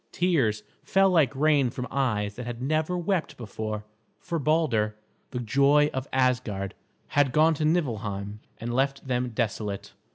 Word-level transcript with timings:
Tears 0.11 0.63
fell 0.81 1.11
like 1.11 1.35
rain 1.35 1.69
from 1.69 1.85
eyes 1.91 2.33
that 2.35 2.47
had 2.47 2.59
never 2.59 2.97
wept 2.97 3.37
before, 3.37 3.85
for 4.19 4.39
Balder, 4.39 4.95
the 5.29 5.39
joy 5.39 5.91
of 5.93 6.07
Asgard, 6.11 6.73
had 7.09 7.31
gone 7.31 7.53
to 7.53 7.65
Niflheim 7.65 8.39
and 8.57 8.73
left 8.73 9.05
them 9.07 9.29
desolate. 9.29 9.93